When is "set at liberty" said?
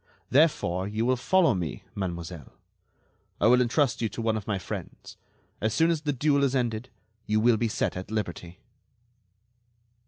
7.67-8.57